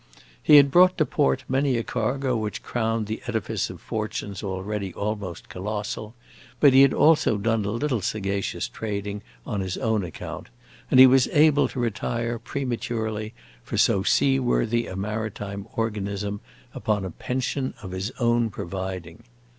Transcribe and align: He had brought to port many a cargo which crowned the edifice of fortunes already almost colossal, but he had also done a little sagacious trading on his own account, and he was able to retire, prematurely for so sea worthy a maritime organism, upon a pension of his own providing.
He 0.41 0.55
had 0.55 0.71
brought 0.71 0.97
to 0.97 1.05
port 1.05 1.43
many 1.47 1.77
a 1.77 1.83
cargo 1.83 2.35
which 2.35 2.63
crowned 2.63 3.05
the 3.05 3.21
edifice 3.27 3.69
of 3.69 3.79
fortunes 3.79 4.41
already 4.41 4.91
almost 4.95 5.47
colossal, 5.47 6.15
but 6.59 6.73
he 6.73 6.81
had 6.81 6.91
also 6.91 7.37
done 7.37 7.63
a 7.65 7.69
little 7.69 8.01
sagacious 8.01 8.67
trading 8.67 9.21
on 9.45 9.61
his 9.61 9.77
own 9.77 10.03
account, 10.03 10.47
and 10.89 10.99
he 10.99 11.05
was 11.05 11.27
able 11.27 11.67
to 11.67 11.79
retire, 11.79 12.39
prematurely 12.39 13.35
for 13.63 13.77
so 13.77 14.01
sea 14.01 14.39
worthy 14.39 14.87
a 14.87 14.95
maritime 14.95 15.67
organism, 15.75 16.41
upon 16.73 17.05
a 17.05 17.11
pension 17.11 17.75
of 17.83 17.91
his 17.91 18.09
own 18.19 18.49
providing. 18.49 19.19